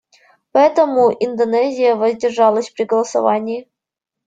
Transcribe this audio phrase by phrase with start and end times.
[0.51, 3.67] Поэтому Индонезия воздержалась при голосовании.